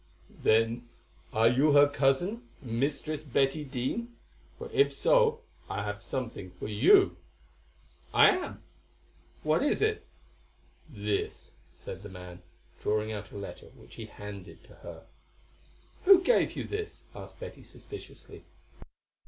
[0.41, 0.89] "Then
[1.31, 4.15] are you her cousin, Mistress Betty Dene,
[4.57, 7.17] for if so I have something for you?"
[8.11, 8.63] "I am.
[9.43, 10.03] What is it?"
[10.89, 12.41] "This," said the man,
[12.81, 15.05] drawing out a letter which he handed to her.
[16.05, 18.43] "Who gave you this?" asked Betty suspiciously.